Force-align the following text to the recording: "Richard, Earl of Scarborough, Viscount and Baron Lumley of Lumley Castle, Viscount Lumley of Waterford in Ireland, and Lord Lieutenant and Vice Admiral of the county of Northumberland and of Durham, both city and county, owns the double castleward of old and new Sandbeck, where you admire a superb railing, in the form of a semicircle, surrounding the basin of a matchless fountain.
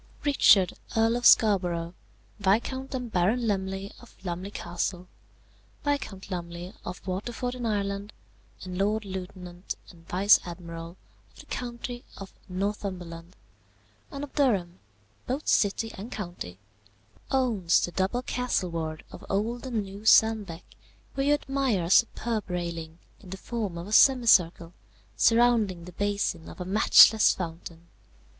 "Richard, 0.25 0.73
Earl 0.97 1.15
of 1.15 1.27
Scarborough, 1.27 1.93
Viscount 2.39 2.95
and 2.95 3.11
Baron 3.11 3.45
Lumley 3.47 3.91
of 3.99 4.15
Lumley 4.25 4.49
Castle, 4.49 5.07
Viscount 5.83 6.31
Lumley 6.31 6.73
of 6.83 7.05
Waterford 7.05 7.53
in 7.53 7.67
Ireland, 7.67 8.11
and 8.63 8.79
Lord 8.79 9.05
Lieutenant 9.05 9.75
and 9.91 10.07
Vice 10.07 10.39
Admiral 10.43 10.97
of 11.31 11.39
the 11.41 11.45
county 11.45 12.03
of 12.17 12.33
Northumberland 12.49 13.35
and 14.09 14.23
of 14.23 14.33
Durham, 14.33 14.79
both 15.27 15.47
city 15.47 15.91
and 15.95 16.11
county, 16.11 16.57
owns 17.29 17.79
the 17.85 17.91
double 17.91 18.23
castleward 18.23 19.03
of 19.11 19.23
old 19.29 19.67
and 19.67 19.83
new 19.83 20.01
Sandbeck, 20.03 20.63
where 21.13 21.27
you 21.27 21.33
admire 21.35 21.83
a 21.83 21.89
superb 21.91 22.49
railing, 22.49 22.97
in 23.19 23.29
the 23.29 23.37
form 23.37 23.77
of 23.77 23.85
a 23.85 23.91
semicircle, 23.91 24.73
surrounding 25.15 25.85
the 25.85 25.91
basin 25.91 26.49
of 26.49 26.59
a 26.59 26.65
matchless 26.65 27.35
fountain. 27.35 27.85